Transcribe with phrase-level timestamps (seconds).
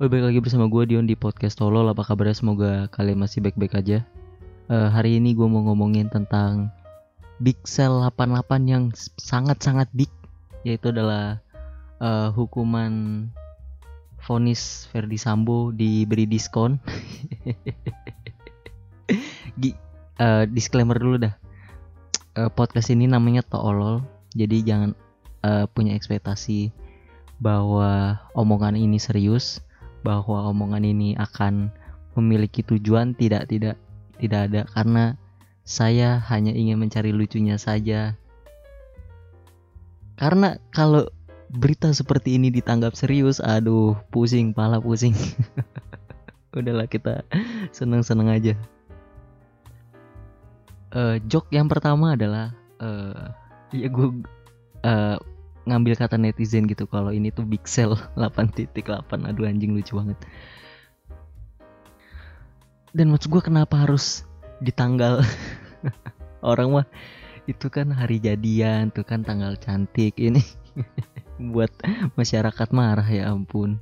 [0.00, 1.84] Oh, balik lagi bersama gue Dion di podcast Tolol.
[1.92, 2.32] Apa kabarnya?
[2.32, 4.00] Semoga kalian masih baik-baik aja.
[4.72, 6.72] Eh, hari ini gue mau ngomongin tentang
[7.36, 8.88] Big Cell 88 yang
[9.20, 10.08] sangat-sangat big,
[10.64, 11.44] yaitu adalah
[12.00, 13.28] eh, hukuman
[14.24, 16.80] vonis Verdi Sambo diberi diskon.
[19.60, 19.76] Gi-
[20.16, 21.36] eh, disclaimer dulu dah.
[22.40, 24.00] Eh, podcast ini namanya Tolol,
[24.32, 24.96] jadi jangan
[25.44, 26.72] eh, punya ekspektasi
[27.36, 29.60] bahwa omongan ini serius
[30.00, 31.68] bahwa omongan ini akan
[32.18, 33.76] memiliki tujuan tidak tidak
[34.20, 34.60] tidak ada.
[34.72, 35.04] Karena
[35.64, 38.16] saya hanya ingin mencari lucunya saja.
[40.20, 41.08] Karena kalau
[41.50, 45.14] berita seperti ini ditanggap serius aduh pusing pala pusing.
[46.56, 47.22] Udahlah kita
[47.70, 48.54] seneng-seneng aja.
[50.90, 53.26] Eh joke yang pertama adalah eh
[53.70, 54.08] ya gue
[54.82, 55.16] eh,
[55.68, 58.70] ngambil kata netizen gitu kalau ini tuh big sell 8.8
[59.28, 60.18] aduh anjing lucu banget.
[62.90, 64.26] Dan maksud gue kenapa harus
[64.58, 65.22] di tanggal
[66.50, 66.86] orang mah
[67.48, 70.42] itu kan hari jadian tuh kan tanggal cantik ini
[71.52, 71.70] buat
[72.14, 73.78] masyarakat marah ya ampun.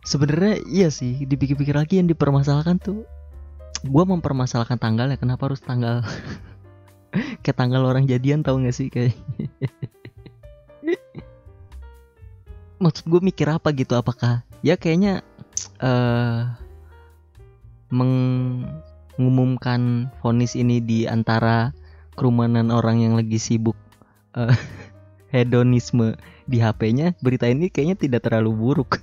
[0.00, 3.04] Sebenarnya iya sih dipikir-pikir lagi yang dipermasalahkan tuh
[3.84, 5.20] gue mempermasalahkan tanggalnya.
[5.20, 6.00] Kenapa harus tanggal
[7.44, 9.16] kayak tanggal orang jadian tau gak sih kayak
[12.80, 13.94] maksud gue mikir apa gitu?
[13.94, 15.20] Apakah ya kayaknya
[15.84, 16.48] eh
[17.90, 21.76] mengumumkan vonis ini di antara
[22.16, 23.76] kerumunan orang yang lagi sibuk
[24.38, 24.54] eh,
[25.34, 26.16] hedonisme
[26.48, 28.98] di HP-nya berita ini kayaknya tidak terlalu buruk.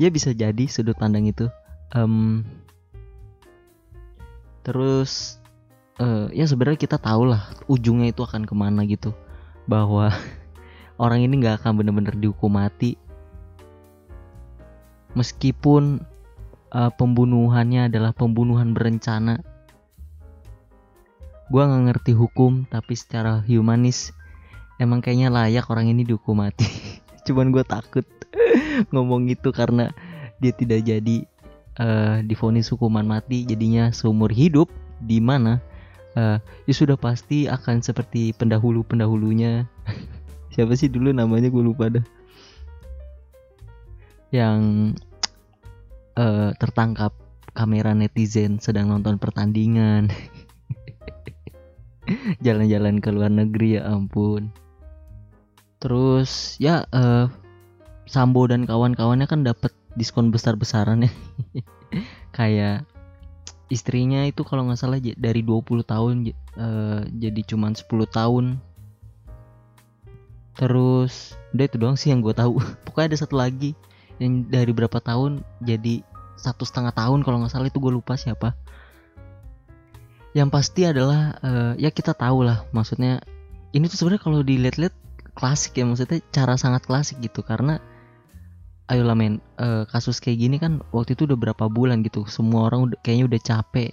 [0.00, 1.52] Ya bisa jadi sudut pandang itu.
[1.92, 2.40] Em,
[4.64, 5.36] terus
[6.00, 9.12] eh, ya sebenarnya kita tahu lah ujungnya itu akan ke mana gitu
[9.70, 10.10] bahwa
[11.02, 12.98] orang ini nggak akan bener-bener dihukum mati.
[15.14, 16.02] Meskipun
[16.74, 19.38] uh, pembunuhannya adalah pembunuhan berencana.
[21.50, 24.14] Gua nggak ngerti hukum tapi secara humanis
[24.82, 26.66] emang kayaknya layak orang ini dihukum mati.
[27.26, 28.06] Cuman gue takut
[28.94, 29.92] ngomong itu karena
[30.40, 31.16] dia tidak jadi
[31.78, 33.44] uh, divonis hukuman mati.
[33.44, 34.72] Jadinya seumur hidup
[35.04, 35.60] di mana
[36.16, 39.68] eh, ya sudah pasti akan seperti pendahulu pendahulunya
[40.54, 41.48] siapa sih dulu namanya?
[41.48, 42.04] Gue lupa dah.
[44.34, 44.60] Yang
[46.18, 47.14] eh, tertangkap
[47.54, 50.10] kamera netizen sedang nonton pertandingan.
[52.44, 54.50] Jalan-jalan ke luar negeri ya ampun.
[55.80, 57.26] Terus ya eh,
[58.10, 61.12] Sambo dan kawan-kawannya kan dapat diskon besar-besaran ya.
[62.36, 62.89] Kayak
[63.70, 68.44] istrinya itu kalau nggak salah dari 20 tahun eh, jadi cuman 10 tahun.
[70.58, 72.58] Terus udah itu doang sih yang gue tahu.
[72.84, 73.72] Pokoknya ada satu lagi
[74.20, 76.04] yang dari berapa tahun jadi
[76.36, 78.58] satu setengah tahun kalau nggak salah itu gue lupa siapa.
[80.34, 83.22] Yang pasti adalah eh, ya kita tahu lah maksudnya
[83.70, 84.94] ini tuh sebenarnya kalau dilihat-lihat
[85.38, 87.46] klasik ya maksudnya cara sangat klasik gitu.
[87.46, 87.78] Karena
[88.90, 89.38] ayolah men.
[89.56, 92.26] Eh, kasus kayak gini kan waktu itu udah berapa bulan gitu.
[92.26, 93.92] Semua orang udah, kayaknya udah capek.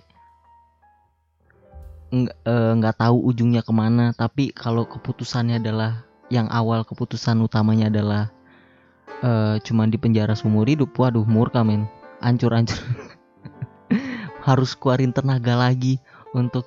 [2.09, 2.37] Nggak
[2.81, 4.11] nggak tahu ujungnya ke mana.
[4.17, 6.01] Tapi kalau keputusannya adalah
[6.33, 8.23] yang awal keputusan utamanya adalah
[9.23, 11.85] eh cuman di penjara seumur hidup waduh murka men.
[12.17, 12.81] Ancur ancur
[14.47, 16.01] harus keluarin tenaga lagi
[16.33, 16.65] untuk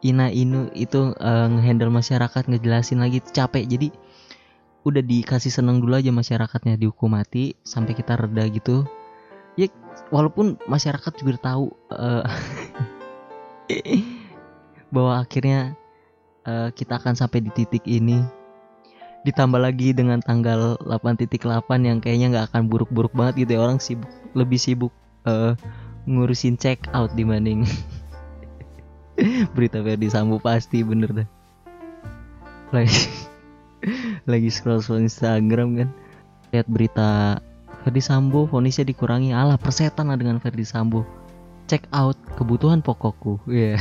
[0.00, 3.20] ina inu itu eh, ngehandle masyarakat ngejelasin lagi.
[3.20, 3.68] Capek.
[3.68, 3.88] Jadi
[4.86, 8.86] udah dikasih seneng dulu aja masyarakatnya dihukum mati sampai kita reda gitu.
[9.58, 9.66] Ya
[10.14, 12.22] walaupun masyarakat juga tahu eh,
[14.94, 15.74] bahwa akhirnya
[16.46, 18.22] eh, kita akan sampai di titik ini.
[19.26, 21.34] Ditambah lagi dengan tanggal 8.8
[21.82, 23.60] yang kayaknya nggak akan buruk-buruk banget gitu ya.
[23.66, 24.06] Orang sibuk
[24.38, 24.94] lebih sibuk
[25.26, 25.58] eh,
[26.06, 27.66] ngurusin check out dibanding
[29.58, 31.28] berita Ferdi Sambo pasti bener dah.
[32.70, 33.25] Lagi
[34.26, 35.88] lagi scroll scroll Instagram kan.
[36.54, 37.40] Lihat berita
[37.82, 39.34] Ferdi Sambo vonisnya dikurangi.
[39.34, 41.06] Alah persetan lah dengan Ferdi Sambo.
[41.66, 43.42] Check out kebutuhan pokokku.
[43.50, 43.78] Ya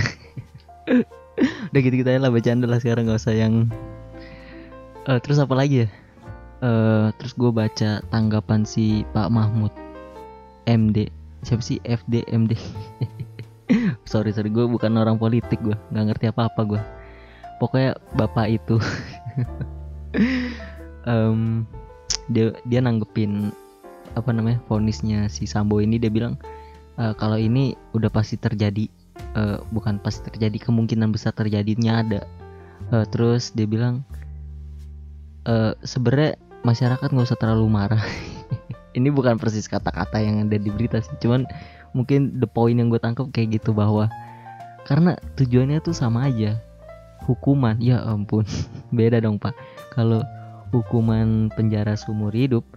[1.69, 3.67] udah gitu aja lah bercanda lah sekarang nggak usah yang
[5.05, 5.87] Eh, terus apa lagi ya?
[6.65, 9.69] Eh, terus gue baca tanggapan si Pak Mahmud
[10.65, 11.13] MD
[11.45, 11.77] siapa sih?
[11.85, 12.57] FD MD
[14.09, 16.81] sorry sorry gue bukan orang politik gue nggak ngerti apa apa gue
[17.61, 18.81] pokoknya bapak itu
[21.05, 21.63] Em,
[22.31, 23.53] dia dia nanggepin
[24.17, 26.01] apa namanya vonisnya si Sambo ini.
[26.01, 26.39] Dia bilang
[26.97, 28.89] "Eh, kalau ini udah pasti terjadi
[29.35, 32.21] Eh, bukan pasti terjadi kemungkinan besar terjadinya ada.
[32.95, 34.07] Eh, terus dia bilang
[35.45, 38.01] eh sebenarnya masyarakat nggak usah terlalu marah.
[38.97, 41.43] Ini bukan persis kata-kata yang ada di berita sih cuman
[41.91, 44.07] mungkin the point yang gue tangkap kayak gitu bahwa
[44.87, 46.55] karena tujuannya tuh sama aja
[47.23, 47.79] hukuman.
[47.79, 48.43] Ya ampun
[48.97, 49.55] beda dong pak.
[49.95, 50.19] Kalau
[50.75, 52.67] hukuman penjara seumur hidup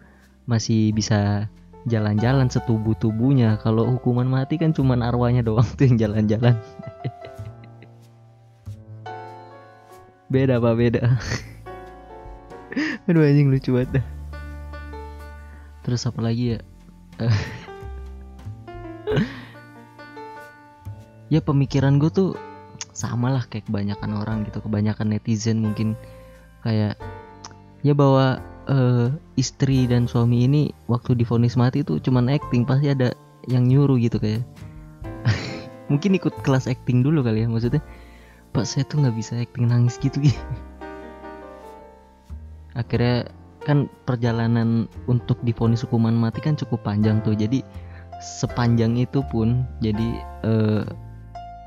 [0.47, 1.51] masih bisa
[1.89, 6.55] jalan-jalan setubuh tubuhnya kalau hukuman mati kan cuman arwahnya doang tuh yang jalan-jalan.
[10.29, 11.17] Beda pak beda.
[13.09, 14.07] Aduh anjing lucu banget dah.
[15.89, 16.61] Terus apa lagi ya?
[21.33, 22.37] Ya pemikiran gue tuh
[22.99, 25.95] sama lah kayak kebanyakan orang gitu kebanyakan netizen mungkin.
[26.67, 26.99] Kayak
[27.87, 33.15] ya bahwa uh, istri dan suami ini waktu difonis mati tuh cuman acting pasti ada
[33.47, 34.43] yang nyuruh gitu kayak.
[35.91, 37.81] Mungkin ikut kelas acting dulu kali ya maksudnya.
[38.51, 40.19] Pak saya tuh nggak bisa acting nangis gitu.
[40.19, 40.35] Gitu
[42.79, 43.27] akhirnya
[43.67, 47.61] kan perjalanan untuk difonis hukuman mati kan cukup panjang tuh jadi
[48.23, 50.09] sepanjang itu pun jadi
[50.47, 50.87] uh,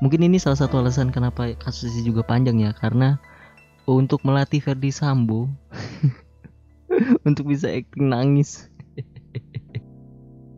[0.02, 3.22] mungkin ini salah satu alasan kenapa kasusnya juga panjang ya karena
[3.86, 5.46] untuk melatih Ferdi Sambo
[7.28, 8.66] untuk bisa acting nangis.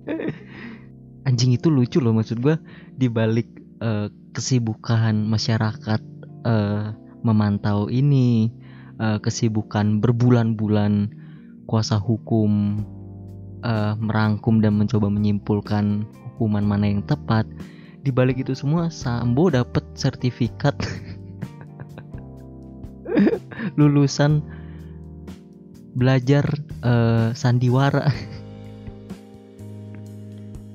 [1.29, 2.56] Anjing itu lucu loh maksud gue
[2.96, 3.49] dibalik
[3.85, 6.00] uh, kesibukan masyarakat
[6.44, 6.93] uh,
[7.25, 8.52] memantau ini
[9.00, 11.12] uh, kesibukan berbulan-bulan
[11.64, 12.85] kuasa hukum
[13.64, 16.05] uh, merangkum dan mencoba menyimpulkan
[16.37, 17.49] hukuman mana yang tepat
[18.04, 20.76] di balik itu semua Sambo dapat sertifikat.
[23.80, 24.44] Lulusan
[25.96, 26.44] belajar
[26.84, 28.12] uh, sandiwara.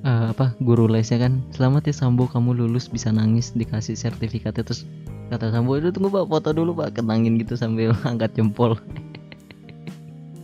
[0.02, 1.46] Uh, apa guru lesnya kan?
[1.54, 4.90] Selamat ya Sambo kamu lulus bisa nangis dikasih sertifikatnya terus
[5.30, 6.98] kata Sambo itu tunggu pak foto dulu pak.
[6.98, 8.74] Kenangin gitu sambil angkat jempol.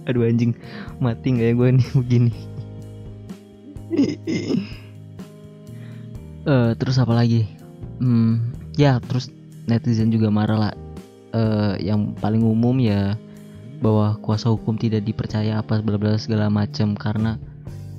[0.05, 0.53] Aduh anjing
[1.01, 2.33] mati nggak ya gue nih begini
[6.45, 7.49] uh, terus apa lagi?
[7.99, 9.29] Hmm, ya terus
[9.65, 10.73] netizen juga marah lah.
[11.35, 13.19] Uh, yang paling umum ya
[13.83, 17.35] bahwa kuasa hukum tidak dipercaya apa bla bla segala macam karena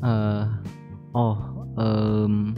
[0.00, 0.48] uh,
[1.12, 1.36] oh
[1.76, 2.56] um,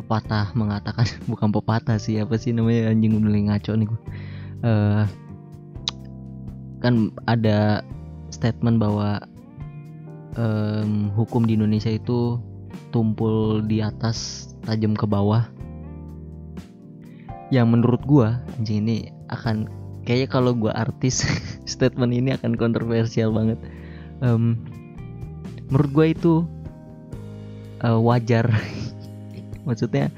[0.00, 3.88] pepatah mengatakan bukan pepatah sih apa sih namanya anjing udah ngaco nih
[4.64, 5.04] uh,
[6.80, 7.84] kan ada
[8.32, 9.20] statement bahwa
[10.40, 12.38] um, hukum di Indonesia itu
[12.94, 15.48] tumpul di atas tajam ke bawah.
[17.48, 19.72] Yang menurut gua anjing ini akan
[20.04, 21.24] kayaknya kalau gua artis
[21.64, 23.56] statement ini akan kontroversial banget.
[24.20, 24.60] Um,
[25.72, 26.44] menurut gua itu
[27.80, 28.52] uh, wajar.
[29.66, 30.12] Maksudnya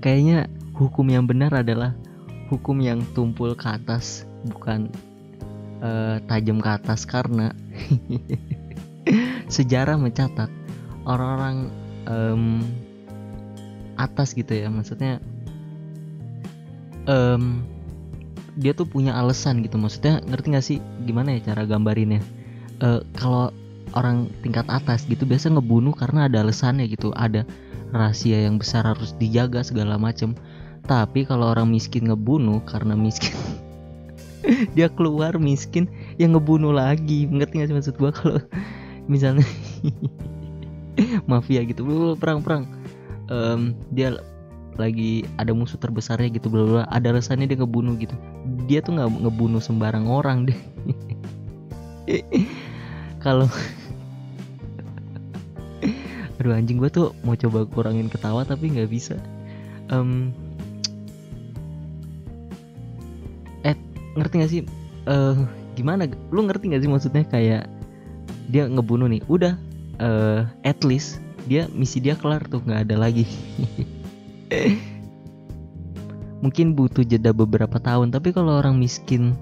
[0.00, 1.92] kayaknya hukum yang benar adalah
[2.48, 4.92] hukum yang tumpul ke atas bukan
[5.80, 7.52] uh, tajam ke atas karena
[9.54, 10.48] sejarah mencatat
[11.08, 11.72] orang-orang
[12.08, 12.60] um,
[13.96, 15.22] atas gitu ya maksudnya
[17.08, 17.64] um,
[18.54, 22.22] dia tuh punya alasan gitu maksudnya ngerti gak sih gimana ya cara gambarinnya?
[22.82, 23.50] Uh, kalau
[23.94, 27.46] orang tingkat atas gitu biasa ngebunuh karena ada alasannya gitu ada
[27.94, 30.38] rahasia yang besar harus dijaga segala macem.
[30.84, 33.32] Tapi kalau orang miskin ngebunuh karena miskin
[34.76, 37.26] dia keluar miskin yang ngebunuh lagi.
[37.26, 38.10] Ngerti gak sih maksud gua?
[38.14, 38.38] Kalau
[39.10, 39.46] misalnya
[41.30, 42.70] mafia gitu perang perang
[43.30, 44.18] um, dia
[44.74, 48.14] lagi ada musuh terbesarnya gitu bla bla ada alasannya dia ngebunuh gitu.
[48.66, 50.58] Dia tuh nggak ngebunuh sembarang orang deh.
[53.24, 53.48] Kalau
[56.42, 59.14] aduh anjing gue tuh mau coba kurangin ketawa tapi nggak bisa.
[59.88, 60.34] Um,
[63.62, 63.78] eh
[64.18, 64.62] ngerti gak sih?
[65.06, 65.46] Uh,
[65.78, 66.10] gimana?
[66.34, 67.70] Lu ngerti gak sih maksudnya kayak
[68.50, 69.22] dia ngebunuh nih?
[69.30, 69.56] Udah
[70.02, 73.28] uh, at least dia misi dia kelar tuh nggak ada lagi.
[76.44, 79.32] Mungkin butuh jeda beberapa tahun tapi kalau orang miskin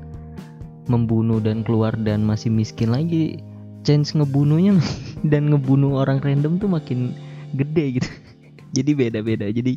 [0.90, 3.38] membunuh dan keluar dan masih miskin lagi
[3.82, 4.78] chance ngebunuhnya
[5.30, 7.14] dan ngebunuh orang random tuh makin
[7.54, 8.10] gede gitu.
[8.76, 9.46] Jadi beda-beda.
[9.50, 9.76] Jadi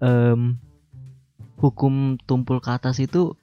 [0.00, 0.56] um,
[1.60, 3.36] hukum tumpul ke atas itu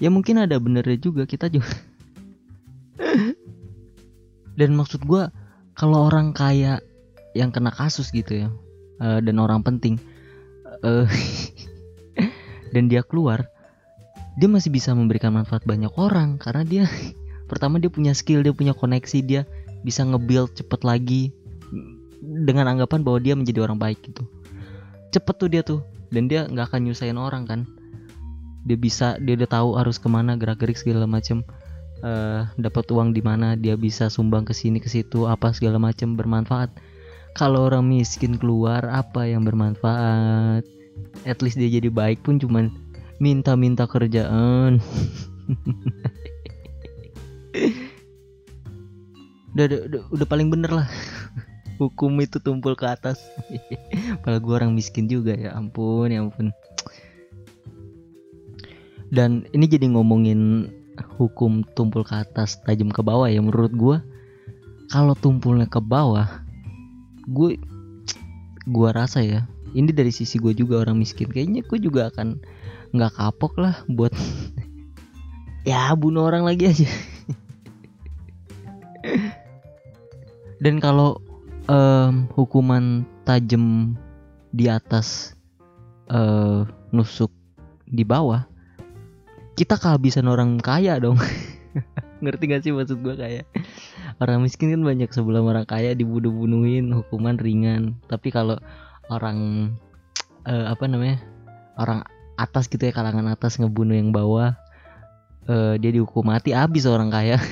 [0.00, 1.70] ya mungkin ada benernya juga kita juga.
[4.58, 5.22] Dan maksud gue
[5.78, 6.82] kalau orang kaya
[7.36, 8.48] yang kena kasus gitu ya
[9.02, 10.00] uh, dan orang penting
[10.84, 11.08] uh,
[12.74, 13.48] dan dia keluar
[14.38, 16.84] dia masih bisa memberikan manfaat banyak orang karena dia
[17.50, 19.42] pertama dia punya skill dia punya koneksi dia
[19.82, 21.22] bisa nge-build cepet lagi
[22.22, 24.26] dengan anggapan bahwa dia menjadi orang baik gitu.
[25.14, 25.80] Cepet tuh dia tuh
[26.10, 27.60] dan dia nggak akan nyusahin orang kan.
[28.66, 31.46] Dia bisa dia udah tahu harus ke mana gerak gerik segala macam
[32.02, 36.18] eh, dapat uang di mana dia bisa sumbang ke sini ke situ apa segala macam
[36.18, 36.68] bermanfaat
[37.38, 40.66] kalau orang miskin keluar apa yang bermanfaat?
[41.22, 42.74] At least dia jadi baik pun cuman
[43.22, 44.82] minta-minta kerjaan.
[49.58, 50.86] Udah, udah, udah, paling bener lah.
[51.82, 53.18] Hukum itu tumpul ke atas.
[54.22, 56.54] Padahal gue orang miskin juga ya ampun ya ampun.
[59.10, 60.70] Dan ini jadi ngomongin
[61.18, 63.96] hukum tumpul ke atas tajam ke bawah ya menurut gue
[64.94, 66.46] kalau tumpulnya ke bawah
[67.28, 67.60] gue
[68.68, 69.44] gue rasa ya
[69.76, 72.40] ini dari sisi gue juga orang miskin kayaknya gue juga akan
[72.96, 74.12] nggak kapok lah buat
[75.68, 76.88] ya bunuh orang lagi aja.
[80.64, 81.22] Dan kalau
[81.70, 83.94] em, hukuman tajam
[84.50, 85.36] di atas
[86.10, 87.30] eh, nusuk
[87.84, 88.48] di bawah
[89.58, 91.18] kita kehabisan orang kaya dong.
[92.22, 93.44] Ngerti gak sih maksud gue kayak
[94.18, 97.94] orang miskin kan banyak sebelum orang kaya dibunuh-bunuhin hukuman ringan.
[98.10, 98.58] Tapi kalau
[99.10, 99.70] orang
[100.46, 101.22] eh, apa namanya
[101.78, 102.02] orang
[102.38, 104.54] atas gitu ya kalangan atas ngebunuh yang bawah
[105.46, 107.38] eh, dia dihukum mati habis orang kaya.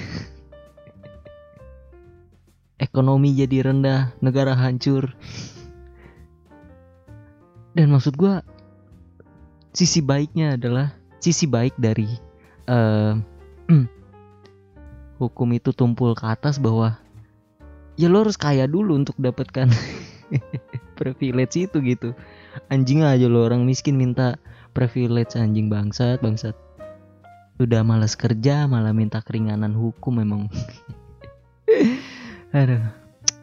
[2.86, 5.16] Ekonomi jadi rendah negara hancur.
[7.76, 8.42] Dan maksud gua
[9.76, 12.08] sisi baiknya adalah sisi baik dari
[12.66, 13.12] eh,
[15.16, 17.00] hukum itu tumpul ke atas bahwa
[17.96, 19.72] ya lo harus kaya dulu untuk dapatkan
[20.98, 22.12] privilege itu gitu.
[22.68, 24.36] Anjing aja lo orang miskin minta
[24.76, 26.56] privilege anjing bangsat bangsat.
[27.56, 30.52] Udah malas kerja malah minta keringanan hukum memang
[32.56, 32.84] aduh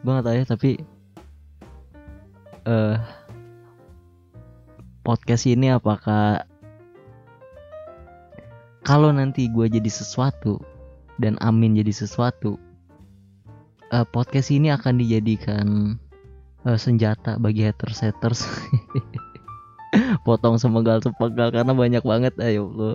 [0.04, 0.78] tau ya tapi
[2.64, 2.96] eh
[5.04, 6.48] podcast ini apakah
[8.84, 10.60] kalau nanti gue jadi sesuatu
[11.20, 12.58] dan Amin jadi sesuatu
[13.94, 15.66] eh, podcast ini akan dijadikan
[16.66, 18.46] eh, senjata bagi haters haters
[20.26, 22.92] potong semegal sepenggal karena banyak banget ayo lo.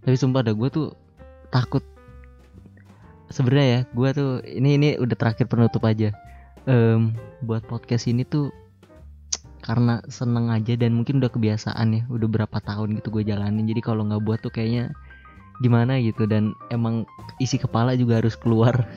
[0.00, 0.88] Tapi sumpah dah gue tuh
[1.52, 1.84] takut.
[3.30, 6.10] Sebenarnya ya gue tuh ini ini udah terakhir penutup aja.
[6.64, 7.12] Em,
[7.44, 8.52] buat podcast ini tuh
[9.60, 13.68] karena seneng aja dan mungkin udah kebiasaan ya udah berapa tahun gitu gue jalanin.
[13.68, 14.96] Jadi kalau nggak buat tuh kayaknya
[15.60, 17.04] gimana gitu dan emang
[17.38, 18.88] isi kepala juga harus keluar.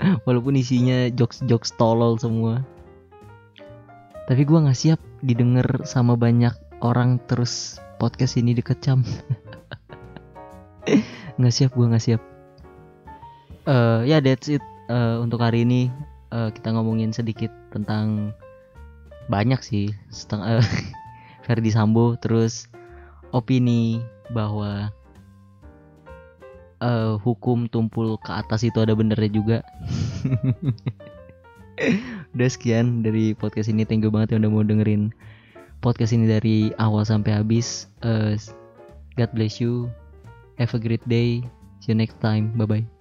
[0.26, 2.62] Walaupun isinya jokes jokes tolol semua.
[4.26, 9.06] Tapi gue nggak siap didengar sama banyak orang terus podcast ini dikecam.
[11.36, 12.22] Nggak siap gue nggak siap.
[13.68, 15.90] Eh ya that's it Eh, untuk hari ini.
[16.30, 18.30] Eh, kita ngomongin sedikit tentang
[19.26, 19.90] banyak sih.
[20.10, 20.62] Setengah
[21.46, 22.70] Ferdi Sambo terus
[23.34, 23.98] opini
[24.30, 24.94] bahwa
[26.82, 29.58] eh, hukum tumpul ke atas itu ada benernya juga.
[32.34, 33.84] Udah sekian dari podcast ini.
[33.84, 35.12] Thank you banget yang udah mau dengerin
[35.84, 37.88] podcast ini dari awal sampai habis.
[38.00, 38.40] Eh,
[39.20, 39.92] God bless you.
[40.56, 41.44] Have a great day.
[41.84, 42.56] See you next time.
[42.56, 42.95] Bye bye